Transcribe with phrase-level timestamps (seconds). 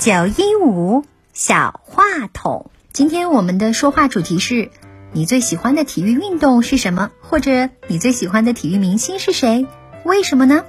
[0.00, 1.04] 九一五
[1.34, 2.70] 小话筒。
[2.90, 4.70] 今天我们的说话主题是：
[5.12, 7.10] 你最喜欢的体育运动是什么？
[7.20, 9.66] 或者你最喜欢的体育明星是谁？
[10.04, 10.64] 为什么呢？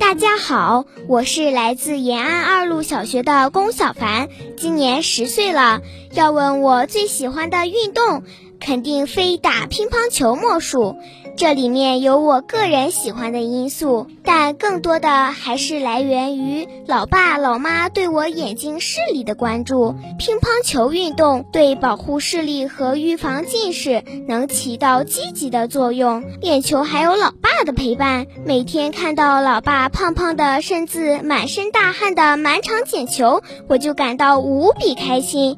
[0.00, 5.80] 大家好，我是来自延安二路小学的龚小凡，今年十岁了。
[6.12, 8.24] 要问我最喜欢的运动，
[8.58, 10.96] 肯定非打乒乓球莫属。
[11.36, 19.94] 这里面有我个人喜欢的因素，但更多的还是来源于老爸老妈对我眼睛视力的关注。
[20.18, 26.22] 乒乓球运动对保护视力和预防近视能起到积极的作用。
[26.40, 35.56] 练球还有老爸的陪伴，每天看到老爸胖胖的身子、满身大汗的满场捡球，我就感到无比开心。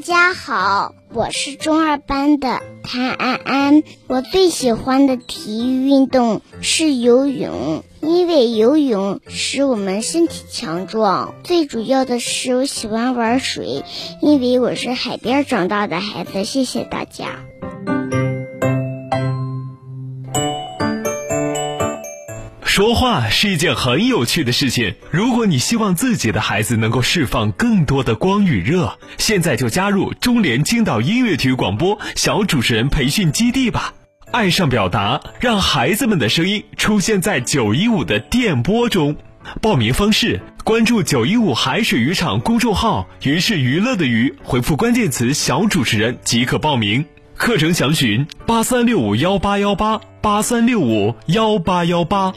[0.00, 3.82] 大家好，我是中二班的谭安安。
[4.06, 11.34] 我最喜欢的体育运动是游泳，因为游泳使我们身体强壮。
[11.44, 13.84] 最主要的是，我喜欢玩水，
[14.22, 16.44] 因为我是海边长大的孩子。
[16.44, 17.40] 谢谢大家。
[22.80, 24.94] 说话是一件很有趣的事情。
[25.10, 33.92] 如果你希望自己的孩子能够释放更多的光与热，现在就加入中联青岛音乐体育广播小主持人培训基地吧！
[34.32, 39.14] 爱上表达，让孩子们的声音出现在九一五的电波中。
[39.60, 47.04] 报名方式：关注九一五海水渔场公众号“鱼是娱乐的鱼”，回复关键词“小主持人”即可报名。
[47.36, 52.32] 课程详询八三六五幺八幺八八三六五幺八幺八。